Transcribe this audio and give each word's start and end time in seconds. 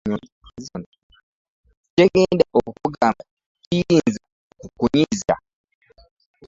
Kye 1.93 2.03
ŋŋenda 2.11 2.45
okukugamba 2.57 3.23
kiyinza 3.63 4.21
okukunyiiza. 4.61 5.35